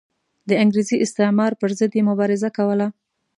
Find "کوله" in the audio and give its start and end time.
2.57-2.87